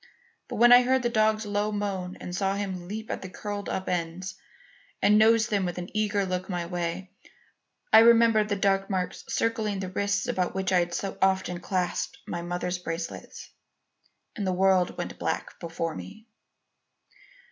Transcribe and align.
But 0.47 0.55
when 0.55 0.71
I 0.71 0.81
heard 0.81 1.03
the 1.03 1.09
dog's 1.11 1.45
low 1.45 1.71
moan 1.71 2.17
and 2.19 2.35
saw 2.35 2.55
him 2.55 2.87
leap 2.87 3.11
at 3.11 3.21
the 3.21 3.29
curled 3.29 3.69
up 3.69 3.87
ends, 3.87 4.33
and 4.99 5.19
nose 5.19 5.45
them 5.45 5.63
with 5.63 5.77
an 5.77 5.95
eager 5.95 6.25
look 6.25 6.49
my 6.49 6.65
way, 6.65 7.11
I 7.93 7.99
remembered 7.99 8.49
the 8.49 8.55
dark 8.55 8.89
marks 8.89 9.23
circling 9.27 9.79
the 9.79 9.89
wrists 9.91 10.27
about 10.27 10.55
which 10.55 10.71
I 10.71 10.79
had 10.79 10.95
so 10.95 11.19
often 11.21 11.59
clasped 11.59 12.17
my 12.25 12.41
mother's 12.41 12.79
bracelets, 12.79 13.51
and 14.35 14.47
the 14.47 14.53
world 14.53 14.97
went 14.97 15.19
black 15.19 15.59
before 15.59 15.93
me. 15.93 16.25